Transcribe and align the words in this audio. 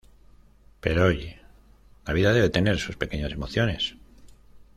Pero 0.79 1.05
oye, 1.05 1.39
la 2.07 2.13
vida 2.13 2.33
debe 2.33 2.49
tener 2.49 2.79
sus 2.79 2.95
pequeñas 2.97 3.31
emociones! 3.33 3.97